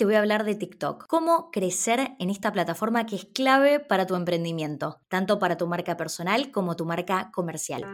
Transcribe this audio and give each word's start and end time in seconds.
te 0.00 0.06
voy 0.06 0.14
a 0.14 0.20
hablar 0.20 0.44
de 0.44 0.54
TikTok, 0.54 1.06
cómo 1.08 1.50
crecer 1.50 2.12
en 2.18 2.30
esta 2.30 2.52
plataforma 2.52 3.04
que 3.04 3.16
es 3.16 3.26
clave 3.26 3.80
para 3.80 4.06
tu 4.06 4.14
emprendimiento, 4.14 4.98
tanto 5.08 5.38
para 5.38 5.58
tu 5.58 5.66
marca 5.66 5.98
personal 5.98 6.50
como 6.50 6.74
tu 6.74 6.86
marca 6.86 7.30
comercial. 7.34 7.84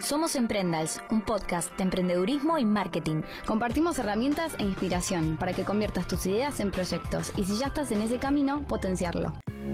Somos 0.00 0.36
Emprendals, 0.36 1.00
un 1.10 1.22
podcast 1.22 1.76
de 1.76 1.82
emprendedurismo 1.82 2.56
y 2.56 2.64
marketing. 2.64 3.22
Compartimos 3.46 3.98
herramientas 3.98 4.54
e 4.60 4.62
inspiración 4.62 5.36
para 5.38 5.52
que 5.52 5.64
conviertas 5.64 6.06
tus 6.06 6.24
ideas 6.26 6.60
en 6.60 6.70
proyectos 6.70 7.32
y 7.36 7.42
si 7.42 7.58
ya 7.58 7.66
estás 7.66 7.90
en 7.90 8.02
ese 8.02 8.18
camino, 8.18 8.64
potenciarlo. 8.68 9.32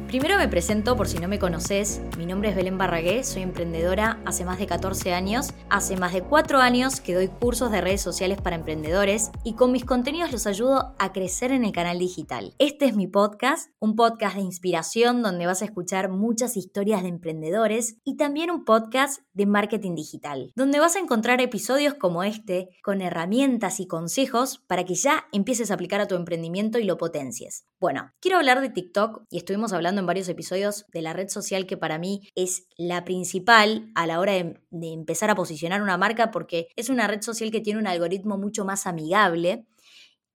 Primero 0.08 0.36
me 0.36 0.48
presento 0.48 0.96
por 0.96 1.08
si 1.08 1.18
no 1.18 1.28
me 1.28 1.38
conoces. 1.38 2.02
Mi 2.18 2.26
nombre 2.26 2.50
es 2.50 2.56
Belén 2.56 2.76
Barragué, 2.76 3.24
soy 3.24 3.42
emprendedora 3.42 4.20
hace 4.26 4.44
más 4.44 4.58
de 4.58 4.66
14 4.66 5.14
años. 5.14 5.54
Hace 5.70 5.96
más 5.96 6.12
de 6.12 6.22
4 6.22 6.58
años 6.58 7.00
que 7.00 7.14
doy 7.14 7.28
cursos 7.28 7.70
de 7.70 7.80
redes 7.80 8.02
sociales 8.02 8.38
para 8.40 8.56
emprendedores 8.56 9.30
y 9.44 9.54
con 9.54 9.72
mis 9.72 9.86
contenidos 9.86 10.30
los 10.30 10.46
ayudo 10.46 10.94
a 10.98 11.12
crecer 11.12 11.52
en 11.52 11.64
el 11.64 11.72
canal 11.72 11.98
digital. 11.98 12.54
Este 12.58 12.84
es 12.84 12.96
mi 12.96 13.06
podcast, 13.06 13.70
un 13.80 13.96
podcast 13.96 14.36
de 14.36 14.42
inspiración 14.42 15.22
donde 15.22 15.46
vas 15.46 15.62
a 15.62 15.66
escuchar 15.66 16.10
muchas 16.10 16.58
historias 16.58 17.02
de 17.02 17.08
emprendedores 17.08 17.96
y 18.04 18.16
también 18.16 18.50
un 18.50 18.64
podcast 18.66 19.22
de 19.32 19.46
marketing 19.46 19.94
digital, 19.94 20.52
donde 20.54 20.80
vas 20.80 20.96
a 20.96 21.00
encontrar 21.00 21.40
episodios 21.40 21.94
como 21.94 22.24
este 22.24 22.70
con 22.82 23.00
herramientas 23.00 23.80
y 23.80 23.86
consejos 23.86 24.58
para 24.66 24.84
que 24.84 24.94
ya 24.94 25.24
empieces 25.32 25.70
a 25.70 25.74
aplicar 25.74 26.02
a 26.02 26.08
tu 26.08 26.14
emprendimiento 26.14 26.78
y 26.78 26.84
lo 26.84 26.98
potencies. 26.98 27.64
Bueno, 27.80 28.12
quiero 28.20 28.38
hablar 28.38 28.60
de 28.60 28.70
TikTok 28.70 29.22
y 29.30 29.38
estuvimos 29.38 29.72
hablando 29.72 29.77
en 29.86 30.06
varios 30.06 30.28
episodios 30.28 30.86
de 30.92 31.02
la 31.02 31.12
red 31.12 31.28
social 31.28 31.66
que 31.66 31.76
para 31.76 31.98
mí 31.98 32.28
es 32.34 32.66
la 32.76 33.04
principal 33.04 33.90
a 33.94 34.06
la 34.06 34.20
hora 34.20 34.32
de, 34.32 34.60
empezar 34.70 35.30
a 35.30 35.34
posicionar 35.34 35.82
una 35.82 35.96
marca 35.96 36.30
porque 36.30 36.68
es 36.76 36.88
una 36.88 37.06
red 37.06 37.22
social 37.22 37.50
que 37.50 37.60
tiene 37.60 37.78
un 37.78 37.86
algoritmo 37.86 38.36
mucho 38.36 38.64
más 38.64 38.86
amigable 38.86 39.66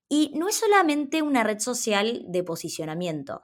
y 0.09 0.31
no 0.35 0.47
es 0.47 0.55
solamente 0.55 1.21
una 1.21 1.43
red 1.43 1.59
social 1.59 2.25
de 2.27 2.43
posicionamiento. 2.43 3.43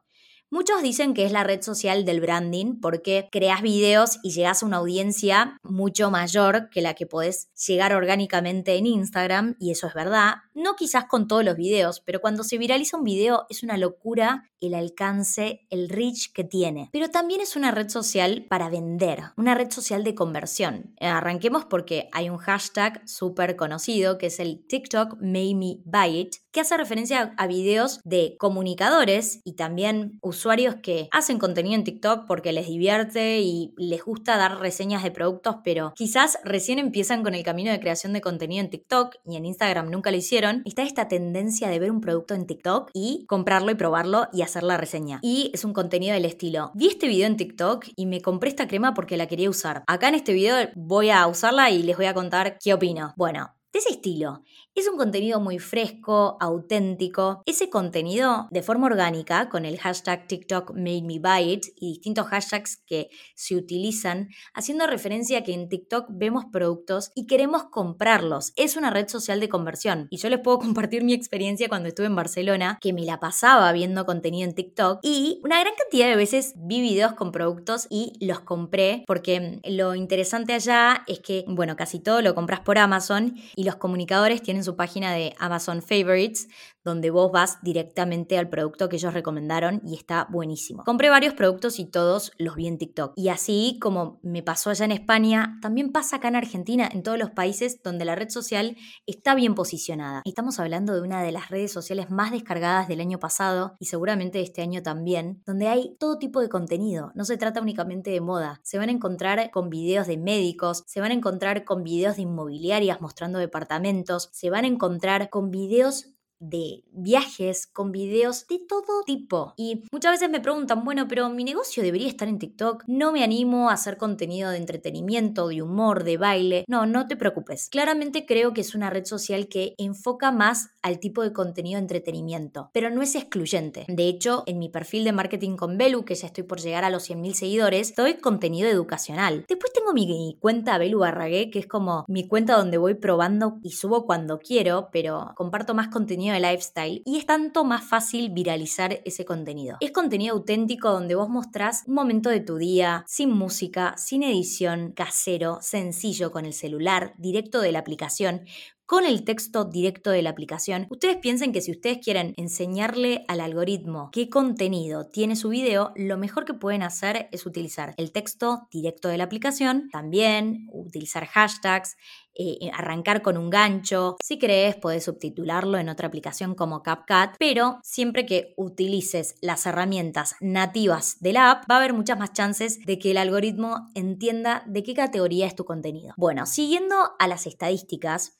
Muchos 0.51 0.81
dicen 0.81 1.13
que 1.13 1.25
es 1.25 1.31
la 1.31 1.43
red 1.43 1.61
social 1.61 2.05
del 2.05 2.21
branding 2.21 2.79
porque 2.81 3.29
creas 3.31 3.61
videos 3.61 4.17
y 4.23 4.31
llegas 4.31 4.63
a 4.63 4.65
una 4.65 4.77
audiencia 4.77 5.57
mucho 5.61 6.09
mayor 6.09 6.69
que 6.71 6.81
la 6.81 6.95
que 6.95 7.05
podés 7.05 7.49
llegar 7.67 7.93
orgánicamente 7.93 8.75
en 8.75 8.87
Instagram, 8.87 9.55
y 9.59 9.69
eso 9.69 9.85
es 9.85 9.93
verdad. 9.93 10.37
No 10.55 10.75
quizás 10.75 11.05
con 11.05 11.27
todos 11.27 11.45
los 11.45 11.55
videos, 11.55 11.99
pero 11.99 12.19
cuando 12.19 12.43
se 12.43 12.57
viraliza 12.57 12.97
un 12.97 13.03
video 13.03 13.45
es 13.49 13.61
una 13.61 13.77
locura 13.77 14.49
el 14.59 14.73
alcance, 14.73 15.65
el 15.69 15.87
reach 15.89 16.33
que 16.33 16.43
tiene. 16.43 16.89
Pero 16.91 17.09
también 17.09 17.41
es 17.41 17.55
una 17.55 17.71
red 17.71 17.89
social 17.89 18.45
para 18.49 18.69
vender, 18.69 19.31
una 19.37 19.55
red 19.55 19.71
social 19.71 20.03
de 20.03 20.15
conversión. 20.15 20.95
Arranquemos 20.99 21.65
porque 21.65 22.09
hay 22.11 22.29
un 22.29 22.37
hashtag 22.37 23.07
súper 23.07 23.55
conocido 23.55 24.17
que 24.17 24.27
es 24.27 24.39
el 24.39 24.65
TikTok 24.67 25.15
Made 25.21 25.55
Me 25.55 25.77
Buy 25.85 26.19
It, 26.19 26.35
que 26.51 26.61
hace 26.61 26.77
referencia 26.77 27.33
a 27.37 27.47
videos 27.47 27.99
de 28.03 28.35
comunicadores 28.39 29.41
y 29.43 29.53
también 29.53 30.19
usuarios 30.21 30.75
que 30.81 31.07
hacen 31.11 31.39
contenido 31.39 31.75
en 31.75 31.83
TikTok 31.83 32.25
porque 32.27 32.53
les 32.53 32.67
divierte 32.67 33.39
y 33.41 33.73
les 33.77 34.03
gusta 34.03 34.37
dar 34.37 34.59
reseñas 34.59 35.03
de 35.03 35.11
productos, 35.11 35.57
pero 35.63 35.93
quizás 35.95 36.39
recién 36.43 36.79
empiezan 36.79 37.23
con 37.23 37.35
el 37.35 37.43
camino 37.43 37.71
de 37.71 37.79
creación 37.79 38.13
de 38.13 38.21
contenido 38.21 38.63
en 38.63 38.69
TikTok 38.69 39.15
y 39.25 39.35
en 39.35 39.45
Instagram 39.45 39.89
nunca 39.89 40.11
lo 40.11 40.17
hicieron. 40.17 40.61
Está 40.65 40.83
esta 40.83 41.07
tendencia 41.07 41.69
de 41.69 41.79
ver 41.79 41.91
un 41.91 42.01
producto 42.01 42.33
en 42.33 42.47
TikTok 42.47 42.89
y 42.93 43.25
comprarlo 43.27 43.71
y 43.71 43.75
probarlo 43.75 44.27
y 44.33 44.41
hacer 44.41 44.63
la 44.63 44.77
reseña. 44.77 45.19
Y 45.21 45.51
es 45.53 45.65
un 45.65 45.73
contenido 45.73 46.13
del 46.13 46.25
estilo. 46.25 46.71
Vi 46.73 46.87
este 46.87 47.07
video 47.07 47.27
en 47.27 47.37
TikTok 47.37 47.85
y 47.95 48.05
me 48.05 48.21
compré 48.21 48.49
esta 48.49 48.67
crema 48.67 48.93
porque 48.93 49.17
la 49.17 49.27
quería 49.27 49.49
usar. 49.49 49.83
Acá 49.87 50.09
en 50.09 50.15
este 50.15 50.33
video 50.33 50.69
voy 50.75 51.09
a 51.09 51.25
usarla 51.27 51.69
y 51.71 51.83
les 51.83 51.97
voy 51.97 52.05
a 52.07 52.13
contar 52.13 52.57
qué 52.59 52.73
opino. 52.73 53.13
Bueno, 53.17 53.55
de 53.71 53.79
ese 53.79 53.91
estilo. 53.91 54.43
Es 54.79 54.87
un 54.87 54.95
contenido 54.95 55.41
muy 55.41 55.59
fresco, 55.59 56.37
auténtico. 56.39 57.43
Ese 57.45 57.69
contenido 57.69 58.47
de 58.49 58.61
forma 58.61 58.87
orgánica, 58.87 59.49
con 59.49 59.65
el 59.65 59.77
hashtag 59.77 60.25
TikTok 60.25 60.71
Made 60.73 61.01
Me 61.01 61.19
Buy 61.19 61.51
It 61.51 61.65
y 61.75 61.89
distintos 61.89 62.27
hashtags 62.27 62.77
que 62.87 63.09
se 63.35 63.57
utilizan, 63.57 64.29
haciendo 64.53 64.87
referencia 64.87 65.39
a 65.39 65.43
que 65.43 65.53
en 65.53 65.67
TikTok 65.67 66.05
vemos 66.11 66.45
productos 66.49 67.11
y 67.13 67.27
queremos 67.27 67.65
comprarlos. 67.65 68.53
Es 68.55 68.77
una 68.77 68.89
red 68.89 69.09
social 69.09 69.41
de 69.41 69.49
conversión. 69.49 70.07
Y 70.11 70.15
yo 70.15 70.29
les 70.29 70.39
puedo 70.39 70.59
compartir 70.59 71.03
mi 71.03 71.11
experiencia 71.11 71.67
cuando 71.67 71.89
estuve 71.89 72.05
en 72.05 72.15
Barcelona, 72.15 72.77
que 72.79 72.93
me 72.93 73.03
la 73.03 73.19
pasaba 73.19 73.73
viendo 73.73 74.05
contenido 74.05 74.47
en 74.47 74.55
TikTok 74.55 74.99
y 75.03 75.41
una 75.43 75.59
gran 75.59 75.73
cantidad 75.77 76.07
de 76.07 76.15
veces 76.15 76.53
vi 76.55 76.79
videos 76.79 77.15
con 77.15 77.33
productos 77.33 77.85
y 77.89 78.13
los 78.25 78.39
compré 78.39 79.03
porque 79.07 79.59
lo 79.65 79.93
interesante 79.95 80.53
allá 80.53 81.03
es 81.05 81.19
que, 81.19 81.43
bueno, 81.49 81.75
casi 81.75 81.99
todo 81.99 82.21
lo 82.21 82.33
compras 82.33 82.61
por 82.61 82.77
Amazon 82.77 83.35
y 83.57 83.65
los 83.65 83.75
comunicadores 83.75 84.41
tienen 84.41 84.63
su 84.63 84.68
página 84.75 85.13
de 85.13 85.35
Amazon 85.39 85.81
Favorites, 85.81 86.47
donde 86.83 87.11
vos 87.11 87.31
vas 87.31 87.59
directamente 87.61 88.37
al 88.37 88.49
producto 88.49 88.89
que 88.89 88.95
ellos 88.95 89.13
recomendaron 89.13 89.81
y 89.85 89.95
está 89.95 90.27
buenísimo. 90.29 90.83
Compré 90.83 91.09
varios 91.09 91.33
productos 91.33 91.79
y 91.79 91.85
todos 91.85 92.31
los 92.37 92.55
vi 92.55 92.67
en 92.67 92.77
TikTok. 92.77 93.13
Y 93.15 93.29
así 93.29 93.77
como 93.81 94.19
me 94.23 94.43
pasó 94.43 94.69
allá 94.69 94.85
en 94.85 94.91
España, 94.91 95.57
también 95.61 95.91
pasa 95.91 96.17
acá 96.17 96.27
en 96.27 96.35
Argentina, 96.35 96.89
en 96.91 97.03
todos 97.03 97.17
los 97.17 97.31
países 97.31 97.81
donde 97.83 98.05
la 98.05 98.15
red 98.15 98.29
social 98.29 98.77
está 99.05 99.35
bien 99.35 99.55
posicionada. 99.55 100.21
Estamos 100.25 100.59
hablando 100.59 100.93
de 100.93 101.01
una 101.01 101.21
de 101.21 101.31
las 101.31 101.49
redes 101.49 101.71
sociales 101.71 102.09
más 102.09 102.31
descargadas 102.31 102.87
del 102.87 103.01
año 103.01 103.19
pasado 103.19 103.75
y 103.79 103.85
seguramente 103.85 104.41
este 104.41 104.61
año 104.61 104.81
también, 104.81 105.41
donde 105.45 105.67
hay 105.67 105.95
todo 105.99 106.17
tipo 106.17 106.41
de 106.41 106.49
contenido. 106.49 107.11
No 107.15 107.25
se 107.25 107.37
trata 107.37 107.61
únicamente 107.61 108.11
de 108.11 108.21
moda. 108.21 108.59
Se 108.63 108.77
van 108.77 108.89
a 108.89 108.93
encontrar 108.93 109.51
con 109.51 109.69
videos 109.69 110.07
de 110.07 110.17
médicos, 110.17 110.83
se 110.87 111.01
van 111.01 111.11
a 111.11 111.15
encontrar 111.15 111.65
con 111.65 111.83
videos 111.83 112.15
de 112.15 112.23
inmobiliarias 112.23 113.01
mostrando 113.01 113.39
departamentos, 113.39 114.29
se 114.31 114.49
van 114.49 114.65
a 114.65 114.67
encontrar 114.67 115.29
con 115.29 115.51
videos 115.51 116.13
de 116.39 116.83
viajes 116.91 117.67
con 117.67 117.91
videos 117.91 118.47
de 118.47 118.59
todo 118.59 119.03
tipo. 119.05 119.53
Y 119.57 119.83
muchas 119.91 120.13
veces 120.13 120.29
me 120.29 120.39
preguntan, 120.39 120.83
bueno, 120.83 121.07
pero 121.07 121.29
mi 121.29 121.43
negocio 121.43 121.83
debería 121.83 122.07
estar 122.07 122.27
en 122.27 122.39
TikTok. 122.39 122.83
No 122.87 123.11
me 123.11 123.23
animo 123.23 123.69
a 123.69 123.73
hacer 123.73 123.97
contenido 123.97 124.49
de 124.51 124.57
entretenimiento, 124.57 125.47
de 125.47 125.61
humor, 125.61 126.03
de 126.03 126.17
baile. 126.17 126.65
No, 126.67 126.85
no 126.85 127.07
te 127.07 127.15
preocupes. 127.15 127.69
Claramente 127.69 128.25
creo 128.25 128.53
que 128.53 128.61
es 128.61 128.75
una 128.75 128.89
red 128.89 129.05
social 129.05 129.47
que 129.47 129.75
enfoca 129.77 130.31
más 130.31 130.69
al 130.81 130.99
tipo 130.99 131.23
de 131.23 131.33
contenido 131.33 131.77
de 131.77 131.83
entretenimiento, 131.83 132.69
pero 132.73 132.89
no 132.89 133.01
es 133.01 133.15
excluyente. 133.15 133.85
De 133.87 134.07
hecho, 134.07 134.43
en 134.45 134.59
mi 134.59 134.69
perfil 134.69 135.03
de 135.03 135.11
marketing 135.11 135.55
con 135.55 135.77
Belu, 135.77 136.05
que 136.05 136.15
ya 136.15 136.27
estoy 136.27 136.43
por 136.43 136.59
llegar 136.59 136.83
a 136.83 136.89
los 136.89 137.09
100.000 137.09 137.33
seguidores, 137.33 137.95
doy 137.95 138.15
contenido 138.15 138.69
educacional. 138.69 139.45
Después 139.47 139.73
tengo 139.73 139.93
mi 139.93 140.37
cuenta 140.39 140.77
Belu 140.77 140.99
Barragué, 140.99 141.49
que 141.49 141.59
es 141.59 141.67
como 141.67 142.05
mi 142.07 142.27
cuenta 142.27 142.57
donde 142.57 142.77
voy 142.77 142.95
probando 142.95 143.59
y 143.63 143.71
subo 143.71 144.05
cuando 144.05 144.39
quiero, 144.39 144.89
pero 144.91 145.33
comparto 145.35 145.73
más 145.73 145.89
contenido 145.89 146.28
de 146.33 146.39
lifestyle 146.39 147.01
y 147.05 147.17
es 147.17 147.25
tanto 147.25 147.63
más 147.63 147.83
fácil 147.83 148.29
viralizar 148.31 149.01
ese 149.05 149.25
contenido. 149.25 149.77
Es 149.79 149.91
contenido 149.91 150.35
auténtico 150.35 150.91
donde 150.91 151.15
vos 151.15 151.29
mostrás 151.29 151.83
un 151.87 151.95
momento 151.95 152.29
de 152.29 152.39
tu 152.39 152.57
día, 152.57 153.03
sin 153.07 153.31
música, 153.31 153.95
sin 153.97 154.23
edición, 154.23 154.91
casero, 154.91 155.59
sencillo 155.61 156.31
con 156.31 156.45
el 156.45 156.53
celular, 156.53 157.13
directo 157.17 157.61
de 157.61 157.71
la 157.71 157.79
aplicación, 157.79 158.45
con 158.89 159.05
el 159.05 159.23
texto 159.23 159.65
directo 159.65 160.09
de 160.09 160.23
la 160.23 160.31
aplicación. 160.31 160.87
Ustedes 160.89 161.17
piensen 161.17 161.51
que 161.51 161.61
si 161.61 161.69
ustedes 161.69 161.99
quieren 162.03 162.33
enseñarle 162.37 163.23
al 163.27 163.39
algoritmo 163.39 164.09
qué 164.11 164.29
contenido 164.29 165.05
tiene 165.05 165.35
su 165.35 165.49
video, 165.49 165.91
lo 165.95 166.17
mejor 166.17 166.43
que 166.43 166.55
pueden 166.55 166.81
hacer 166.81 167.29
es 167.31 167.45
utilizar 167.45 167.93
el 167.97 168.11
texto 168.11 168.67
directo 168.71 169.07
de 169.07 169.19
la 169.19 169.25
aplicación, 169.25 169.89
también 169.91 170.67
utilizar 170.71 171.27
hashtags, 171.27 171.97
eh, 172.33 172.57
eh, 172.61 172.71
arrancar 172.73 173.21
con 173.21 173.37
un 173.37 173.51
gancho. 173.51 174.15
Si 174.23 174.39
crees, 174.39 174.75
puedes 174.75 175.03
subtitularlo 175.03 175.77
en 175.77 175.89
otra 175.89 176.07
aplicación 176.07 176.55
como 176.55 176.81
CapCut, 176.81 177.35
pero 177.37 177.77
siempre 177.83 178.25
que 178.25 178.55
utilices 178.57 179.35
las 179.39 179.67
herramientas 179.67 180.33
nativas 180.41 181.17
de 181.19 181.33
la 181.33 181.51
app, 181.51 181.69
va 181.69 181.75
a 181.75 181.77
haber 181.77 181.93
muchas 181.93 182.17
más 182.17 182.33
chances 182.33 182.79
de 182.87 182.97
que 182.97 183.11
el 183.11 183.17
algoritmo 183.17 183.91
entienda 183.93 184.63
de 184.65 184.81
qué 184.81 184.95
categoría 184.95 185.45
es 185.45 185.53
tu 185.53 185.63
contenido. 185.63 186.15
Bueno, 186.17 186.47
siguiendo 186.47 186.95
a 187.19 187.27
las 187.27 187.45
estadísticas, 187.45 188.39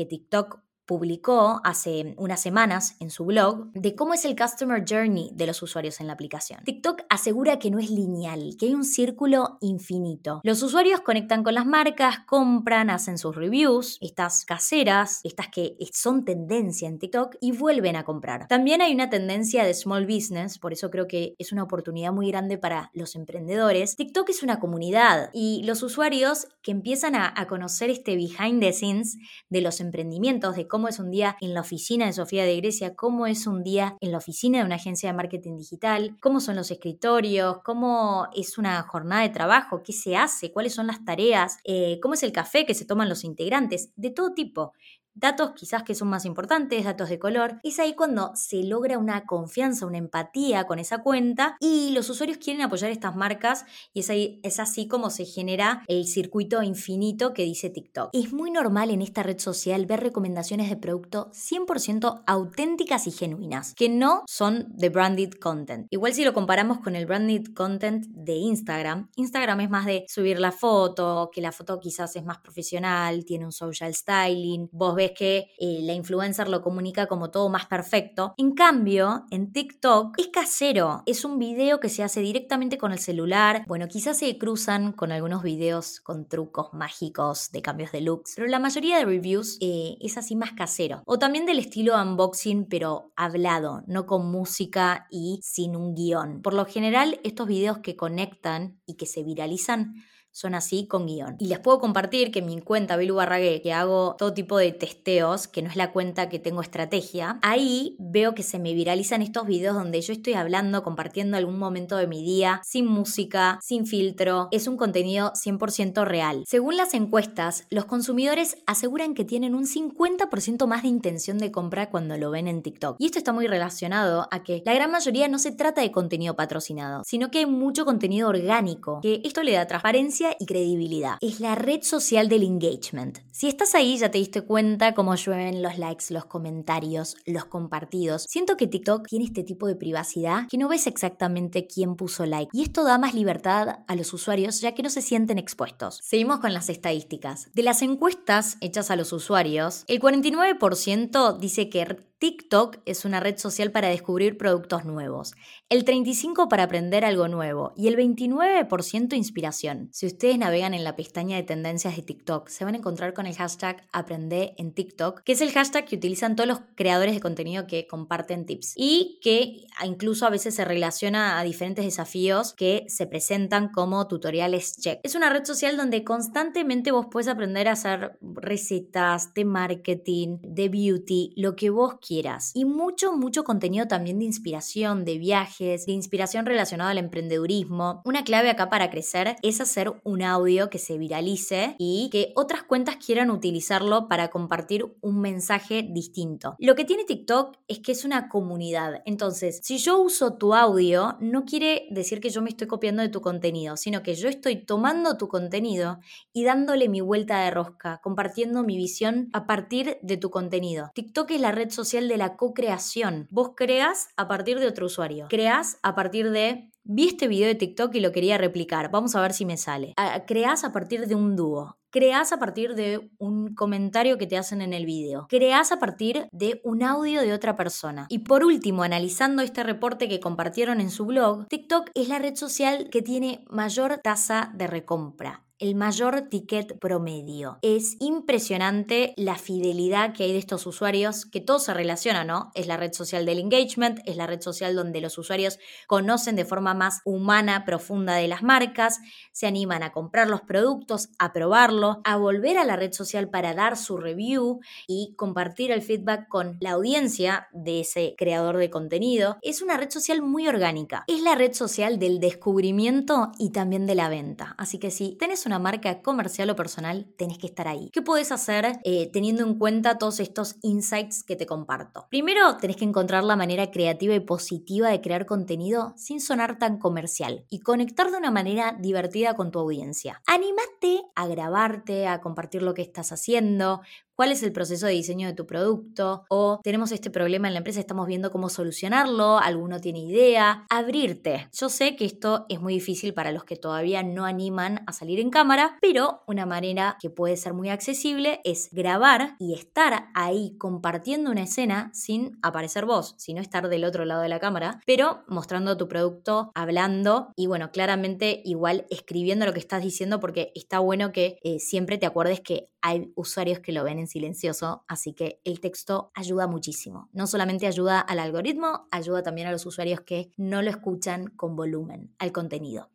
que 0.00 0.06
TikTok 0.06 0.60
publicó 0.90 1.60
hace 1.62 2.16
unas 2.16 2.42
semanas 2.42 2.96
en 2.98 3.10
su 3.10 3.24
blog 3.24 3.70
de 3.74 3.94
cómo 3.94 4.12
es 4.12 4.24
el 4.24 4.34
Customer 4.34 4.84
Journey 4.84 5.30
de 5.32 5.46
los 5.46 5.62
usuarios 5.62 6.00
en 6.00 6.08
la 6.08 6.14
aplicación. 6.14 6.64
TikTok 6.64 7.02
asegura 7.08 7.60
que 7.60 7.70
no 7.70 7.78
es 7.78 7.90
lineal, 7.90 8.56
que 8.58 8.66
hay 8.66 8.74
un 8.74 8.82
círculo 8.82 9.58
infinito. 9.60 10.40
Los 10.42 10.64
usuarios 10.64 11.00
conectan 11.00 11.44
con 11.44 11.54
las 11.54 11.64
marcas, 11.64 12.18
compran, 12.26 12.90
hacen 12.90 13.18
sus 13.18 13.36
reviews, 13.36 13.98
estas 14.00 14.44
caseras, 14.44 15.20
estas 15.22 15.46
que 15.46 15.76
son 15.92 16.24
tendencia 16.24 16.88
en 16.88 16.98
TikTok 16.98 17.36
y 17.40 17.52
vuelven 17.52 17.94
a 17.94 18.02
comprar. 18.02 18.48
También 18.48 18.82
hay 18.82 18.92
una 18.92 19.10
tendencia 19.10 19.62
de 19.62 19.74
small 19.74 20.06
business, 20.06 20.58
por 20.58 20.72
eso 20.72 20.90
creo 20.90 21.06
que 21.06 21.36
es 21.38 21.52
una 21.52 21.62
oportunidad 21.62 22.12
muy 22.12 22.32
grande 22.32 22.58
para 22.58 22.90
los 22.94 23.14
emprendedores. 23.14 23.94
TikTok 23.94 24.28
es 24.30 24.42
una 24.42 24.58
comunidad 24.58 25.30
y 25.32 25.62
los 25.62 25.84
usuarios 25.84 26.48
que 26.62 26.72
empiezan 26.72 27.14
a, 27.14 27.32
a 27.36 27.46
conocer 27.46 27.90
este 27.90 28.16
behind 28.16 28.60
the 28.60 28.72
scenes 28.72 29.18
de 29.50 29.60
los 29.60 29.80
emprendimientos, 29.80 30.56
de 30.56 30.66
cómo 30.66 30.79
cómo 30.80 30.88
es 30.88 30.98
un 30.98 31.10
día 31.10 31.36
en 31.42 31.52
la 31.52 31.60
oficina 31.60 32.06
de 32.06 32.14
Sofía 32.14 32.42
de 32.46 32.56
Grecia, 32.56 32.94
cómo 32.94 33.26
es 33.26 33.46
un 33.46 33.62
día 33.62 33.98
en 34.00 34.12
la 34.12 34.16
oficina 34.16 34.60
de 34.60 34.64
una 34.64 34.76
agencia 34.76 35.10
de 35.10 35.14
marketing 35.14 35.58
digital, 35.58 36.16
cómo 36.22 36.40
son 36.40 36.56
los 36.56 36.70
escritorios, 36.70 37.58
cómo 37.62 38.28
es 38.34 38.56
una 38.56 38.80
jornada 38.84 39.20
de 39.20 39.28
trabajo, 39.28 39.82
qué 39.82 39.92
se 39.92 40.16
hace, 40.16 40.52
cuáles 40.52 40.74
son 40.74 40.86
las 40.86 41.04
tareas, 41.04 41.58
eh, 41.64 41.98
cómo 42.00 42.14
es 42.14 42.22
el 42.22 42.32
café 42.32 42.64
que 42.64 42.72
se 42.72 42.86
toman 42.86 43.10
los 43.10 43.24
integrantes, 43.24 43.92
de 43.96 44.08
todo 44.08 44.32
tipo. 44.32 44.72
Datos 45.14 45.52
quizás 45.52 45.82
que 45.82 45.94
son 45.94 46.08
más 46.08 46.24
importantes, 46.24 46.84
datos 46.84 47.08
de 47.08 47.18
color. 47.18 47.58
Es 47.62 47.78
ahí 47.78 47.94
cuando 47.94 48.32
se 48.34 48.62
logra 48.62 48.98
una 48.98 49.26
confianza, 49.26 49.86
una 49.86 49.98
empatía 49.98 50.64
con 50.64 50.78
esa 50.78 50.98
cuenta 50.98 51.56
y 51.60 51.90
los 51.92 52.08
usuarios 52.10 52.38
quieren 52.38 52.62
apoyar 52.62 52.90
estas 52.90 53.16
marcas 53.16 53.64
y 53.92 54.00
es, 54.00 54.10
ahí, 54.10 54.40
es 54.42 54.60
así 54.60 54.88
como 54.88 55.10
se 55.10 55.24
genera 55.24 55.82
el 55.88 56.06
circuito 56.06 56.62
infinito 56.62 57.34
que 57.34 57.44
dice 57.44 57.70
TikTok. 57.70 58.10
Es 58.12 58.32
muy 58.32 58.50
normal 58.50 58.90
en 58.90 59.02
esta 59.02 59.22
red 59.22 59.38
social 59.38 59.86
ver 59.86 60.00
recomendaciones 60.00 60.68
de 60.68 60.76
producto 60.76 61.30
100% 61.32 62.22
auténticas 62.26 63.06
y 63.06 63.10
genuinas, 63.10 63.74
que 63.74 63.88
no 63.88 64.24
son 64.26 64.66
de 64.68 64.88
branded 64.88 65.32
content. 65.32 65.86
Igual 65.90 66.14
si 66.14 66.24
lo 66.24 66.32
comparamos 66.32 66.80
con 66.80 66.96
el 66.96 67.06
branded 67.06 67.52
content 67.54 68.06
de 68.06 68.34
Instagram, 68.34 69.10
Instagram 69.16 69.60
es 69.60 69.70
más 69.70 69.86
de 69.86 70.04
subir 70.08 70.38
la 70.38 70.52
foto, 70.52 71.30
que 71.32 71.40
la 71.40 71.52
foto 71.52 71.78
quizás 71.78 72.16
es 72.16 72.24
más 72.24 72.38
profesional, 72.38 73.24
tiene 73.24 73.44
un 73.44 73.52
social 73.52 73.94
styling, 73.94 74.68
vos 74.72 74.94
ves 75.00 75.12
que 75.12 75.50
eh, 75.58 75.80
la 75.82 75.94
influencer 75.94 76.48
lo 76.48 76.60
comunica 76.60 77.06
como 77.06 77.30
todo 77.30 77.48
más 77.48 77.66
perfecto. 77.66 78.34
En 78.36 78.52
cambio, 78.52 79.24
en 79.30 79.50
TikTok 79.50 80.18
es 80.18 80.28
casero, 80.28 81.02
es 81.06 81.24
un 81.24 81.38
video 81.38 81.80
que 81.80 81.88
se 81.88 82.02
hace 82.02 82.20
directamente 82.20 82.76
con 82.76 82.92
el 82.92 82.98
celular. 82.98 83.64
Bueno, 83.66 83.88
quizás 83.88 84.18
se 84.18 84.36
cruzan 84.36 84.92
con 84.92 85.10
algunos 85.10 85.42
videos 85.42 86.00
con 86.00 86.28
trucos 86.28 86.74
mágicos 86.74 87.50
de 87.50 87.62
cambios 87.62 87.92
de 87.92 88.02
looks, 88.02 88.34
pero 88.36 88.46
la 88.46 88.58
mayoría 88.58 88.98
de 88.98 89.06
reviews 89.06 89.56
eh, 89.62 89.96
es 90.00 90.18
así 90.18 90.36
más 90.36 90.52
casero. 90.52 91.02
O 91.06 91.18
también 91.18 91.46
del 91.46 91.58
estilo 91.58 92.00
unboxing, 92.00 92.66
pero 92.68 93.12
hablado, 93.16 93.82
no 93.86 94.04
con 94.04 94.30
música 94.30 95.06
y 95.10 95.40
sin 95.42 95.76
un 95.76 95.94
guion. 95.94 96.42
Por 96.42 96.52
lo 96.52 96.66
general, 96.66 97.20
estos 97.24 97.48
videos 97.48 97.78
que 97.78 97.96
conectan 97.96 98.80
y 98.84 98.96
que 98.96 99.06
se 99.06 99.22
viralizan 99.22 99.94
son 100.32 100.54
así 100.54 100.86
con 100.86 101.06
guion. 101.06 101.36
Y 101.38 101.46
les 101.46 101.58
puedo 101.58 101.78
compartir 101.78 102.30
que 102.30 102.42
mi 102.42 102.60
cuenta 102.60 102.96
Belu 102.96 103.14
Barragué, 103.14 103.60
que 103.62 103.72
hago 103.72 104.16
todo 104.18 104.32
tipo 104.32 104.58
de 104.58 104.72
testeos, 104.72 105.48
que 105.48 105.62
no 105.62 105.68
es 105.68 105.76
la 105.76 105.92
cuenta 105.92 106.28
que 106.28 106.38
tengo 106.38 106.60
estrategia, 106.60 107.38
ahí 107.42 107.96
veo 107.98 108.34
que 108.34 108.42
se 108.42 108.58
me 108.58 108.74
viralizan 108.74 109.22
estos 109.22 109.46
videos 109.46 109.74
donde 109.74 110.00
yo 110.00 110.12
estoy 110.12 110.34
hablando, 110.34 110.82
compartiendo 110.82 111.36
algún 111.36 111.58
momento 111.58 111.96
de 111.96 112.06
mi 112.06 112.22
día, 112.22 112.60
sin 112.64 112.86
música, 112.86 113.58
sin 113.62 113.86
filtro. 113.86 114.48
Es 114.50 114.66
un 114.66 114.76
contenido 114.76 115.32
100% 115.32 116.04
real. 116.04 116.44
Según 116.46 116.76
las 116.76 116.94
encuestas, 116.94 117.66
los 117.70 117.84
consumidores 117.84 118.56
aseguran 118.66 119.14
que 119.14 119.24
tienen 119.24 119.54
un 119.54 119.66
50% 119.66 120.66
más 120.66 120.82
de 120.82 120.88
intención 120.88 121.38
de 121.38 121.50
compra 121.50 121.90
cuando 121.90 122.16
lo 122.16 122.30
ven 122.30 122.48
en 122.48 122.62
TikTok. 122.62 122.96
Y 122.98 123.06
esto 123.06 123.18
está 123.18 123.32
muy 123.32 123.46
relacionado 123.46 124.28
a 124.30 124.42
que 124.42 124.62
la 124.64 124.74
gran 124.74 124.90
mayoría 124.90 125.28
no 125.28 125.38
se 125.38 125.52
trata 125.52 125.80
de 125.80 125.92
contenido 125.92 126.36
patrocinado, 126.36 127.02
sino 127.04 127.30
que 127.30 127.38
hay 127.38 127.46
mucho 127.46 127.84
contenido 127.84 128.28
orgánico, 128.28 129.00
que 129.02 129.20
esto 129.24 129.42
le 129.42 129.52
da 129.52 129.66
transparencia 129.66 130.19
y 130.38 130.46
credibilidad. 130.46 131.16
Es 131.20 131.40
la 131.40 131.54
red 131.54 131.82
social 131.82 132.28
del 132.28 132.42
engagement. 132.42 133.18
Si 133.32 133.48
estás 133.48 133.74
ahí 133.74 133.96
ya 133.96 134.10
te 134.10 134.18
diste 134.18 134.42
cuenta 134.42 134.94
cómo 134.94 135.14
llueven 135.14 135.62
los 135.62 135.78
likes, 135.78 136.06
los 136.10 136.26
comentarios, 136.26 137.16
los 137.24 137.46
compartidos. 137.46 138.26
Siento 138.28 138.56
que 138.56 138.66
TikTok 138.66 139.06
tiene 139.08 139.24
este 139.24 139.42
tipo 139.42 139.66
de 139.66 139.76
privacidad 139.76 140.46
que 140.48 140.58
no 140.58 140.68
ves 140.68 140.86
exactamente 140.86 141.66
quién 141.66 141.96
puso 141.96 142.26
like 142.26 142.50
y 142.52 142.62
esto 142.62 142.84
da 142.84 142.98
más 142.98 143.14
libertad 143.14 143.78
a 143.86 143.94
los 143.94 144.12
usuarios 144.12 144.60
ya 144.60 144.74
que 144.74 144.82
no 144.82 144.90
se 144.90 145.02
sienten 145.02 145.38
expuestos. 145.38 146.00
Seguimos 146.02 146.40
con 146.40 146.52
las 146.52 146.68
estadísticas. 146.68 147.48
De 147.54 147.62
las 147.62 147.82
encuestas 147.82 148.58
hechas 148.60 148.90
a 148.90 148.96
los 148.96 149.12
usuarios, 149.12 149.84
el 149.86 150.00
49% 150.00 151.38
dice 151.38 151.70
que 151.70 152.09
TikTok 152.20 152.80
es 152.84 153.06
una 153.06 153.18
red 153.18 153.38
social 153.38 153.72
para 153.72 153.88
descubrir 153.88 154.36
productos 154.36 154.84
nuevos, 154.84 155.32
el 155.70 155.86
35% 155.86 156.48
para 156.50 156.64
aprender 156.64 157.02
algo 157.02 157.28
nuevo 157.28 157.72
y 157.76 157.88
el 157.88 157.96
29% 157.96 159.16
inspiración. 159.16 159.88
Si 159.90 160.04
ustedes 160.04 160.36
navegan 160.36 160.74
en 160.74 160.84
la 160.84 160.96
pestaña 160.96 161.38
de 161.38 161.44
tendencias 161.44 161.96
de 161.96 162.02
TikTok, 162.02 162.48
se 162.48 162.66
van 162.66 162.74
a 162.74 162.76
encontrar 162.76 163.14
con 163.14 163.26
el 163.26 163.34
hashtag 163.36 163.88
Aprende 163.90 164.52
en 164.58 164.74
TikTok, 164.74 165.22
que 165.22 165.32
es 165.32 165.40
el 165.40 165.50
hashtag 165.52 165.86
que 165.86 165.96
utilizan 165.96 166.36
todos 166.36 166.46
los 166.46 166.60
creadores 166.74 167.14
de 167.14 167.22
contenido 167.22 167.66
que 167.66 167.86
comparten 167.86 168.44
tips 168.44 168.74
y 168.76 169.18
que 169.22 169.64
incluso 169.82 170.26
a 170.26 170.30
veces 170.30 170.54
se 170.54 170.66
relaciona 170.66 171.40
a 171.40 171.42
diferentes 171.42 171.86
desafíos 171.86 172.52
que 172.52 172.84
se 172.88 173.06
presentan 173.06 173.70
como 173.70 174.06
tutoriales 174.08 174.76
check. 174.78 175.00
Es 175.04 175.14
una 175.14 175.30
red 175.30 175.46
social 175.46 175.78
donde 175.78 176.04
constantemente 176.04 176.92
vos 176.92 177.06
puedes 177.10 177.28
aprender 177.28 177.66
a 177.66 177.72
hacer 177.72 178.18
recetas 178.20 179.32
de 179.32 179.46
marketing, 179.46 180.36
de 180.42 180.68
beauty, 180.68 181.32
lo 181.36 181.56
que 181.56 181.70
vos 181.70 181.94
quieras 181.94 182.09
y 182.54 182.64
mucho, 182.64 183.12
mucho 183.12 183.44
contenido 183.44 183.86
también 183.86 184.18
de 184.18 184.24
inspiración, 184.24 185.04
de 185.04 185.16
viajes, 185.18 185.86
de 185.86 185.92
inspiración 185.92 186.44
relacionado 186.44 186.90
al 186.90 186.98
emprendedurismo. 186.98 188.02
Una 188.04 188.24
clave 188.24 188.50
acá 188.50 188.68
para 188.68 188.90
crecer 188.90 189.36
es 189.42 189.60
hacer 189.60 189.92
un 190.02 190.22
audio 190.22 190.70
que 190.70 190.78
se 190.78 190.98
viralice 190.98 191.76
y 191.78 192.08
que 192.10 192.32
otras 192.34 192.64
cuentas 192.64 192.96
quieran 192.96 193.30
utilizarlo 193.30 194.08
para 194.08 194.28
compartir 194.28 194.86
un 195.00 195.20
mensaje 195.20 195.86
distinto. 195.88 196.56
Lo 196.58 196.74
que 196.74 196.84
tiene 196.84 197.04
TikTok 197.04 197.56
es 197.68 197.78
que 197.78 197.92
es 197.92 198.04
una 198.04 198.28
comunidad. 198.28 199.02
Entonces, 199.04 199.60
si 199.62 199.78
yo 199.78 200.00
uso 200.00 200.34
tu 200.34 200.54
audio, 200.54 201.16
no 201.20 201.44
quiere 201.44 201.86
decir 201.90 202.20
que 202.20 202.30
yo 202.30 202.42
me 202.42 202.50
estoy 202.50 202.66
copiando 202.66 203.02
de 203.02 203.08
tu 203.08 203.20
contenido, 203.20 203.76
sino 203.76 204.02
que 204.02 204.16
yo 204.16 204.28
estoy 204.28 204.64
tomando 204.64 205.16
tu 205.16 205.28
contenido 205.28 206.00
y 206.32 206.42
dándole 206.42 206.88
mi 206.88 207.02
vuelta 207.02 207.44
de 207.44 207.52
rosca, 207.52 208.00
compartiendo 208.02 208.64
mi 208.64 208.76
visión 208.76 209.28
a 209.32 209.46
partir 209.46 209.98
de 210.02 210.16
tu 210.16 210.30
contenido. 210.30 210.90
TikTok 210.94 211.30
es 211.30 211.40
la 211.40 211.52
red 211.52 211.70
social 211.70 211.99
de 212.08 212.16
la 212.16 212.36
co-creación. 212.36 213.28
Vos 213.30 213.52
creas 213.56 214.08
a 214.16 214.28
partir 214.28 214.58
de 214.58 214.66
otro 214.66 214.86
usuario. 214.86 215.26
Creas 215.28 215.78
a 215.82 215.94
partir 215.94 216.30
de 216.30 216.70
Vi 216.84 217.08
este 217.08 217.28
video 217.28 217.46
de 217.46 217.54
TikTok 217.54 217.94
y 217.94 218.00
lo 218.00 218.10
quería 218.10 218.38
replicar. 218.38 218.90
Vamos 218.90 219.14
a 219.14 219.20
ver 219.20 219.34
si 219.34 219.44
me 219.44 219.56
sale. 219.58 219.94
Creas 220.26 220.64
a 220.64 220.72
partir 220.72 221.06
de 221.06 221.14
un 221.14 221.36
dúo. 221.36 221.76
Creas 221.90 222.32
a 222.32 222.38
partir 222.38 222.74
de 222.74 223.10
un 223.18 223.54
comentario 223.54 224.16
que 224.16 224.26
te 224.26 224.38
hacen 224.38 224.62
en 224.62 224.72
el 224.72 224.86
video. 224.86 225.26
Creas 225.28 225.72
a 225.72 225.78
partir 225.78 226.26
de 226.32 226.60
un 226.64 226.82
audio 226.82 227.20
de 227.20 227.34
otra 227.34 227.54
persona. 227.54 228.06
Y 228.08 228.20
por 228.20 228.44
último, 228.44 228.82
analizando 228.82 229.42
este 229.42 229.62
reporte 229.62 230.08
que 230.08 230.20
compartieron 230.20 230.80
en 230.80 230.90
su 230.90 231.04
blog, 231.04 231.46
TikTok 231.48 231.90
es 231.94 232.08
la 232.08 232.18
red 232.18 232.34
social 232.34 232.88
que 232.90 233.02
tiene 233.02 233.44
mayor 233.48 234.00
tasa 234.02 234.50
de 234.54 234.66
recompra 234.66 235.44
el 235.60 235.74
mayor 235.74 236.22
ticket 236.30 236.78
promedio. 236.78 237.58
Es 237.62 237.96
impresionante 238.00 239.12
la 239.16 239.36
fidelidad 239.36 240.14
que 240.14 240.24
hay 240.24 240.32
de 240.32 240.38
estos 240.38 240.66
usuarios, 240.66 241.26
que 241.26 241.40
todo 241.40 241.58
se 241.58 241.74
relaciona, 241.74 242.24
¿no? 242.24 242.50
Es 242.54 242.66
la 242.66 242.78
red 242.78 242.92
social 242.92 243.26
del 243.26 243.38
engagement, 243.38 244.00
es 244.06 244.16
la 244.16 244.26
red 244.26 244.40
social 244.40 244.74
donde 244.74 245.02
los 245.02 245.18
usuarios 245.18 245.58
conocen 245.86 246.34
de 246.34 246.46
forma 246.46 246.72
más 246.72 247.02
humana, 247.04 247.64
profunda 247.64 248.14
de 248.14 248.26
las 248.26 248.42
marcas, 248.42 249.00
se 249.32 249.46
animan 249.46 249.82
a 249.82 249.92
comprar 249.92 250.28
los 250.28 250.40
productos, 250.40 251.10
a 251.18 251.32
probarlo, 251.32 252.00
a 252.04 252.16
volver 252.16 252.56
a 252.56 252.64
la 252.64 252.76
red 252.76 252.92
social 252.92 253.28
para 253.28 253.52
dar 253.54 253.76
su 253.76 253.98
review 253.98 254.60
y 254.86 255.14
compartir 255.16 255.70
el 255.72 255.82
feedback 255.82 256.26
con 256.28 256.56
la 256.60 256.72
audiencia 256.72 257.48
de 257.52 257.80
ese 257.80 258.14
creador 258.16 258.56
de 258.56 258.70
contenido. 258.70 259.36
Es 259.42 259.60
una 259.60 259.76
red 259.76 259.90
social 259.90 260.22
muy 260.22 260.48
orgánica. 260.48 261.04
Es 261.06 261.20
la 261.20 261.34
red 261.34 261.52
social 261.52 261.98
del 261.98 262.18
descubrimiento 262.18 263.32
y 263.38 263.50
también 263.50 263.86
de 263.86 263.94
la 263.94 264.08
venta. 264.08 264.54
Así 264.56 264.78
que 264.78 264.90
si 264.90 265.16
tenés 265.16 265.44
una 265.44 265.49
marca 265.58 266.02
comercial 266.02 266.50
o 266.50 266.56
personal, 266.56 267.06
tenés 267.16 267.38
que 267.38 267.46
estar 267.46 267.68
ahí. 267.68 267.90
¿Qué 267.92 268.02
puedes 268.02 268.32
hacer 268.32 268.78
eh, 268.84 269.10
teniendo 269.12 269.42
en 269.42 269.58
cuenta 269.58 269.98
todos 269.98 270.20
estos 270.20 270.56
insights 270.62 271.22
que 271.22 271.36
te 271.36 271.46
comparto? 271.46 272.06
Primero, 272.10 272.56
tenés 272.56 272.76
que 272.76 272.84
encontrar 272.84 273.24
la 273.24 273.36
manera 273.36 273.70
creativa 273.70 274.14
y 274.14 274.20
positiva 274.20 274.88
de 274.88 275.00
crear 275.00 275.26
contenido 275.26 275.94
sin 275.96 276.20
sonar 276.20 276.58
tan 276.58 276.78
comercial 276.78 277.44
y 277.50 277.60
conectar 277.60 278.10
de 278.10 278.18
una 278.18 278.30
manera 278.30 278.76
divertida 278.78 279.34
con 279.34 279.50
tu 279.50 279.58
audiencia. 279.58 280.22
Anímate 280.26 281.02
a 281.14 281.26
grabarte, 281.26 282.06
a 282.06 282.20
compartir 282.20 282.62
lo 282.62 282.74
que 282.74 282.82
estás 282.82 283.12
haciendo, 283.12 283.80
cuál 284.20 284.32
es 284.32 284.42
el 284.42 284.52
proceso 284.52 284.84
de 284.84 284.92
diseño 284.92 285.28
de 285.28 285.32
tu 285.32 285.46
producto 285.46 286.26
o 286.28 286.60
tenemos 286.62 286.92
este 286.92 287.08
problema 287.08 287.48
en 287.48 287.54
la 287.54 287.60
empresa, 287.60 287.80
estamos 287.80 288.06
viendo 288.06 288.30
cómo 288.30 288.50
solucionarlo, 288.50 289.38
alguno 289.38 289.80
tiene 289.80 290.00
idea, 290.00 290.66
abrirte. 290.68 291.48
Yo 291.54 291.70
sé 291.70 291.96
que 291.96 292.04
esto 292.04 292.44
es 292.50 292.60
muy 292.60 292.74
difícil 292.74 293.14
para 293.14 293.32
los 293.32 293.44
que 293.44 293.56
todavía 293.56 294.02
no 294.02 294.26
animan 294.26 294.84
a 294.86 294.92
salir 294.92 295.20
en 295.20 295.30
cámara, 295.30 295.78
pero 295.80 296.20
una 296.26 296.44
manera 296.44 296.98
que 297.00 297.08
puede 297.08 297.38
ser 297.38 297.54
muy 297.54 297.70
accesible 297.70 298.42
es 298.44 298.68
grabar 298.72 299.36
y 299.38 299.54
estar 299.54 300.08
ahí 300.14 300.54
compartiendo 300.58 301.30
una 301.30 301.44
escena 301.44 301.90
sin 301.94 302.38
aparecer 302.42 302.84
vos, 302.84 303.14
sino 303.16 303.40
estar 303.40 303.70
del 303.70 303.84
otro 303.86 304.04
lado 304.04 304.20
de 304.20 304.28
la 304.28 304.38
cámara, 304.38 304.82
pero 304.84 305.24
mostrando 305.28 305.78
tu 305.78 305.88
producto, 305.88 306.50
hablando 306.54 307.32
y 307.36 307.46
bueno, 307.46 307.70
claramente 307.70 308.42
igual 308.44 308.84
escribiendo 308.90 309.46
lo 309.46 309.54
que 309.54 309.60
estás 309.60 309.82
diciendo 309.82 310.20
porque 310.20 310.52
está 310.54 310.78
bueno 310.78 311.10
que 311.10 311.38
eh, 311.42 311.58
siempre 311.58 311.96
te 311.96 312.04
acuerdes 312.04 312.42
que 312.42 312.68
hay 312.82 313.12
usuarios 313.14 313.60
que 313.60 313.72
lo 313.72 313.84
ven 313.84 313.98
en 313.98 314.09
silencioso, 314.10 314.84
así 314.88 315.12
que 315.14 315.40
el 315.44 315.60
texto 315.60 316.10
ayuda 316.14 316.46
muchísimo. 316.46 317.08
No 317.12 317.26
solamente 317.26 317.66
ayuda 317.66 318.00
al 318.00 318.18
algoritmo, 318.18 318.88
ayuda 318.90 319.22
también 319.22 319.48
a 319.48 319.52
los 319.52 319.64
usuarios 319.66 320.00
que 320.00 320.32
no 320.36 320.62
lo 320.62 320.70
escuchan 320.70 321.28
con 321.28 321.56
volumen 321.56 322.14
al 322.18 322.32
contenido. 322.32 322.90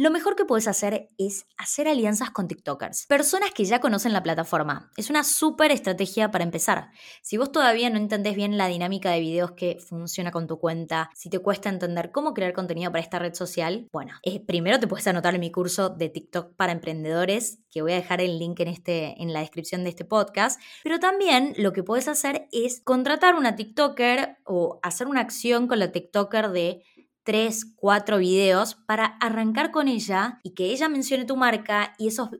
Lo 0.00 0.10
mejor 0.10 0.34
que 0.34 0.46
puedes 0.46 0.66
hacer 0.66 1.10
es 1.18 1.46
hacer 1.58 1.86
alianzas 1.86 2.30
con 2.30 2.48
TikTokers, 2.48 3.04
personas 3.04 3.50
que 3.50 3.66
ya 3.66 3.80
conocen 3.80 4.14
la 4.14 4.22
plataforma. 4.22 4.90
Es 4.96 5.10
una 5.10 5.24
súper 5.24 5.72
estrategia 5.72 6.30
para 6.30 6.42
empezar. 6.42 6.88
Si 7.20 7.36
vos 7.36 7.52
todavía 7.52 7.90
no 7.90 7.98
entendés 7.98 8.34
bien 8.34 8.56
la 8.56 8.68
dinámica 8.68 9.10
de 9.10 9.20
videos 9.20 9.50
que 9.50 9.76
funciona 9.78 10.30
con 10.30 10.46
tu 10.46 10.58
cuenta, 10.58 11.10
si 11.14 11.28
te 11.28 11.40
cuesta 11.40 11.68
entender 11.68 12.12
cómo 12.12 12.32
crear 12.32 12.54
contenido 12.54 12.90
para 12.90 13.04
esta 13.04 13.18
red 13.18 13.34
social, 13.34 13.88
bueno, 13.92 14.14
eh, 14.22 14.42
primero 14.42 14.80
te 14.80 14.86
puedes 14.86 15.06
anotar 15.06 15.34
en 15.34 15.40
mi 15.40 15.52
curso 15.52 15.90
de 15.90 16.08
TikTok 16.08 16.56
para 16.56 16.72
emprendedores, 16.72 17.58
que 17.70 17.82
voy 17.82 17.92
a 17.92 17.96
dejar 17.96 18.22
el 18.22 18.38
link 18.38 18.58
en, 18.60 18.68
este, 18.68 19.22
en 19.22 19.34
la 19.34 19.40
descripción 19.40 19.84
de 19.84 19.90
este 19.90 20.06
podcast, 20.06 20.58
pero 20.82 20.98
también 20.98 21.52
lo 21.58 21.74
que 21.74 21.82
puedes 21.82 22.08
hacer 22.08 22.48
es 22.52 22.80
contratar 22.80 23.34
una 23.34 23.54
TikToker 23.54 24.38
o 24.46 24.80
hacer 24.82 25.08
una 25.08 25.20
acción 25.20 25.68
con 25.68 25.78
la 25.78 25.92
TikToker 25.92 26.52
de 26.52 26.84
tres, 27.22 27.64
cuatro 27.76 28.18
videos 28.18 28.74
para 28.86 29.04
arrancar 29.20 29.70
con 29.70 29.88
ella 29.88 30.40
y 30.42 30.50
que 30.50 30.66
ella 30.66 30.88
mencione 30.88 31.24
tu 31.24 31.36
marca 31.36 31.94
y, 31.98 32.08
esos, 32.08 32.30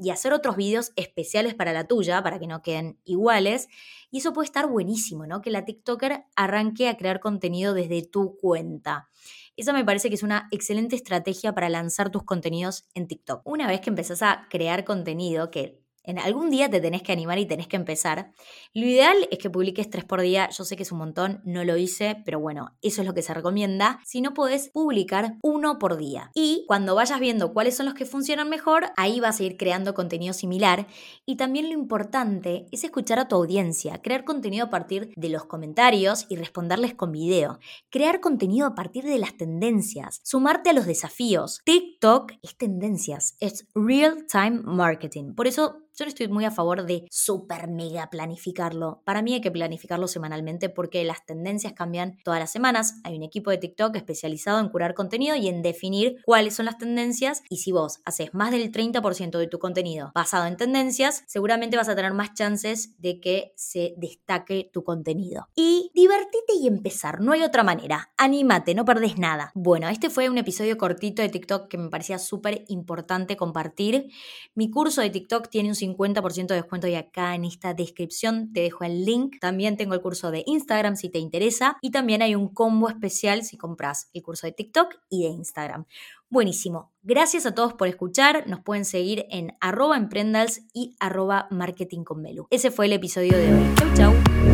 y 0.00 0.10
hacer 0.10 0.32
otros 0.32 0.56
videos 0.56 0.92
especiales 0.96 1.54
para 1.54 1.72
la 1.72 1.84
tuya, 1.84 2.22
para 2.22 2.38
que 2.38 2.46
no 2.46 2.62
queden 2.62 2.98
iguales. 3.04 3.68
Y 4.10 4.18
eso 4.18 4.32
puede 4.32 4.46
estar 4.46 4.66
buenísimo, 4.68 5.26
¿no? 5.26 5.40
Que 5.40 5.50
la 5.50 5.64
TikToker 5.64 6.24
arranque 6.36 6.88
a 6.88 6.96
crear 6.96 7.20
contenido 7.20 7.74
desde 7.74 8.02
tu 8.02 8.36
cuenta. 8.36 9.08
Esa 9.56 9.72
me 9.72 9.84
parece 9.84 10.08
que 10.10 10.16
es 10.16 10.22
una 10.22 10.48
excelente 10.50 10.96
estrategia 10.96 11.54
para 11.54 11.70
lanzar 11.70 12.10
tus 12.10 12.22
contenidos 12.22 12.84
en 12.94 13.08
TikTok. 13.08 13.40
Una 13.44 13.66
vez 13.66 13.80
que 13.80 13.90
empezás 13.90 14.22
a 14.22 14.46
crear 14.50 14.84
contenido, 14.84 15.50
que 15.50 15.85
en 16.06 16.18
algún 16.18 16.50
día 16.50 16.70
te 16.70 16.80
tenés 16.80 17.02
que 17.02 17.12
animar 17.12 17.38
y 17.38 17.46
tenés 17.46 17.66
que 17.66 17.76
empezar. 17.76 18.32
Lo 18.72 18.86
ideal 18.86 19.16
es 19.30 19.38
que 19.38 19.50
publiques 19.50 19.90
tres 19.90 20.04
por 20.04 20.20
día. 20.20 20.48
Yo 20.50 20.64
sé 20.64 20.76
que 20.76 20.84
es 20.84 20.92
un 20.92 20.98
montón, 20.98 21.40
no 21.44 21.64
lo 21.64 21.76
hice, 21.76 22.22
pero 22.24 22.40
bueno, 22.40 22.76
eso 22.80 23.02
es 23.02 23.06
lo 23.06 23.12
que 23.12 23.22
se 23.22 23.34
recomienda. 23.34 24.00
Si 24.04 24.20
no 24.20 24.32
podés 24.32 24.68
publicar 24.68 25.36
uno 25.42 25.78
por 25.78 25.96
día. 25.96 26.30
Y 26.34 26.64
cuando 26.68 26.94
vayas 26.94 27.18
viendo 27.18 27.52
cuáles 27.52 27.76
son 27.76 27.86
los 27.86 27.94
que 27.94 28.06
funcionan 28.06 28.48
mejor, 28.48 28.86
ahí 28.96 29.18
vas 29.20 29.40
a 29.40 29.44
ir 29.44 29.56
creando 29.56 29.94
contenido 29.94 30.32
similar. 30.32 30.86
Y 31.24 31.36
también 31.36 31.68
lo 31.68 31.74
importante 31.74 32.66
es 32.70 32.84
escuchar 32.84 33.18
a 33.18 33.28
tu 33.28 33.36
audiencia, 33.36 34.00
crear 34.00 34.24
contenido 34.24 34.66
a 34.66 34.70
partir 34.70 35.12
de 35.16 35.28
los 35.28 35.44
comentarios 35.44 36.26
y 36.28 36.36
responderles 36.36 36.94
con 36.94 37.10
video. 37.10 37.58
Crear 37.90 38.20
contenido 38.20 38.66
a 38.66 38.74
partir 38.74 39.04
de 39.04 39.18
las 39.18 39.36
tendencias, 39.36 40.20
sumarte 40.22 40.70
a 40.70 40.72
los 40.72 40.86
desafíos. 40.86 41.60
TikTok 41.64 41.95
es 42.42 42.56
tendencias, 42.56 43.36
es 43.40 43.66
real 43.74 44.26
time 44.30 44.60
marketing. 44.64 45.34
Por 45.34 45.46
eso 45.46 45.86
yo 45.98 46.04
no 46.04 46.10
estoy 46.10 46.28
muy 46.28 46.44
a 46.44 46.50
favor 46.50 46.84
de 46.84 47.06
super 47.10 47.68
mega 47.68 48.10
planificarlo. 48.10 49.00
Para 49.06 49.22
mí 49.22 49.32
hay 49.32 49.40
que 49.40 49.50
planificarlo 49.50 50.08
semanalmente 50.08 50.68
porque 50.68 51.02
las 51.04 51.24
tendencias 51.24 51.72
cambian 51.72 52.18
todas 52.22 52.38
las 52.38 52.52
semanas. 52.52 52.96
Hay 53.02 53.16
un 53.16 53.22
equipo 53.22 53.50
de 53.50 53.56
TikTok 53.56 53.96
especializado 53.96 54.60
en 54.60 54.68
curar 54.68 54.92
contenido 54.92 55.36
y 55.36 55.48
en 55.48 55.62
definir 55.62 56.18
cuáles 56.26 56.54
son 56.54 56.66
las 56.66 56.76
tendencias. 56.76 57.42
Y 57.48 57.58
si 57.58 57.72
vos 57.72 58.00
haces 58.04 58.34
más 58.34 58.50
del 58.50 58.70
30% 58.70 59.38
de 59.38 59.46
tu 59.46 59.58
contenido 59.58 60.12
basado 60.14 60.44
en 60.44 60.58
tendencias, 60.58 61.24
seguramente 61.26 61.78
vas 61.78 61.88
a 61.88 61.96
tener 61.96 62.12
más 62.12 62.34
chances 62.34 63.00
de 63.00 63.18
que 63.18 63.54
se 63.56 63.94
destaque 63.96 64.68
tu 64.70 64.84
contenido. 64.84 65.48
Y 65.54 65.90
divertite 65.94 66.52
y 66.60 66.66
empezar, 66.66 67.22
no 67.22 67.32
hay 67.32 67.42
otra 67.42 67.62
manera. 67.62 68.12
Anímate, 68.18 68.74
no 68.74 68.84
perdés 68.84 69.16
nada. 69.16 69.50
Bueno, 69.54 69.88
este 69.88 70.10
fue 70.10 70.28
un 70.28 70.36
episodio 70.36 70.76
cortito 70.76 71.22
de 71.22 71.30
TikTok 71.30 71.68
que 71.68 71.78
me 71.78 71.88
parecía 71.96 72.18
súper 72.18 72.66
importante 72.68 73.38
compartir. 73.38 74.10
Mi 74.54 74.70
curso 74.70 75.00
de 75.00 75.08
TikTok 75.08 75.48
tiene 75.48 75.70
un 75.70 75.74
50% 75.74 76.48
de 76.48 76.56
descuento 76.56 76.86
y 76.88 76.94
acá 76.94 77.34
en 77.34 77.46
esta 77.46 77.72
descripción 77.72 78.52
te 78.52 78.60
dejo 78.60 78.84
el 78.84 79.06
link. 79.06 79.36
También 79.40 79.78
tengo 79.78 79.94
el 79.94 80.02
curso 80.02 80.30
de 80.30 80.42
Instagram 80.44 80.96
si 80.96 81.08
te 81.08 81.18
interesa 81.18 81.78
y 81.80 81.92
también 81.92 82.20
hay 82.20 82.34
un 82.34 82.52
combo 82.52 82.90
especial 82.90 83.44
si 83.44 83.56
compras 83.56 84.10
el 84.12 84.22
curso 84.22 84.46
de 84.46 84.52
TikTok 84.52 84.94
y 85.08 85.22
de 85.22 85.30
Instagram. 85.30 85.86
Buenísimo. 86.28 86.92
Gracias 87.02 87.46
a 87.46 87.54
todos 87.54 87.72
por 87.72 87.88
escuchar. 87.88 88.46
Nos 88.46 88.60
pueden 88.60 88.84
seguir 88.84 89.24
en 89.30 89.56
arroba 89.62 89.96
emprendals 89.96 90.66
y 90.74 90.96
arroba 91.00 91.48
marketing 91.50 92.04
con 92.04 92.22
Ese 92.50 92.70
fue 92.70 92.86
el 92.86 92.92
episodio 92.92 93.38
de 93.38 93.54
hoy. 93.54 93.74
Chau, 93.76 93.94
chau. 93.94 94.45